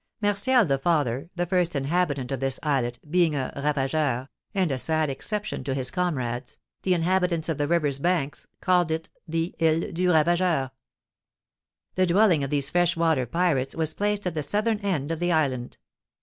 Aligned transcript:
Martial, 0.19 0.65
the 0.65 0.79
father, 0.79 1.29
the 1.35 1.45
first 1.45 1.75
inhabitant 1.75 2.31
of 2.31 2.39
this 2.39 2.59
islet, 2.63 2.97
being 3.07 3.35
a 3.35 3.53
ravageur 3.55 4.29
(and 4.51 4.71
a 4.71 4.79
sad 4.79 5.11
exception 5.11 5.63
to 5.63 5.75
his 5.75 5.91
comrades), 5.91 6.57
the 6.81 6.95
inhabitants 6.95 7.49
of 7.49 7.59
the 7.59 7.67
river's 7.67 7.99
banks 7.99 8.47
called 8.61 8.89
it 8.89 9.09
the 9.27 9.53
Ile 9.61 9.91
du 9.93 10.09
Ravageur. 10.11 10.71
The 11.93 12.07
dwelling 12.07 12.43
of 12.43 12.49
these 12.49 12.71
freshwater 12.71 13.27
pirates 13.27 13.75
was 13.75 13.93
placed 13.93 14.25
at 14.25 14.33
the 14.33 14.41
southern 14.41 14.79
end 14.79 15.11
of 15.11 15.19
the 15.19 15.31
island. 15.31 15.77